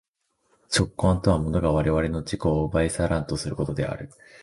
[0.75, 4.09] 直観とは物が我々の自己を奪い去らんとすることである。